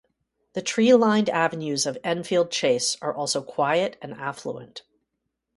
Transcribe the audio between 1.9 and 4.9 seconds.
Enfield Chase are also quiet and affluent.